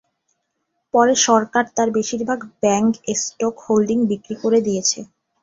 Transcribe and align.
পরে 0.93 1.13
সরকার 1.25 1.65
তার 1.75 1.89
বেশিরভাগ 1.97 2.39
ব্যাংক 2.61 2.91
স্টক 3.17 3.55
হোল্ডিং 3.65 3.97
বিক্রি 4.11 4.35
করে 4.43 4.59
দিয়েছে। 4.67 4.99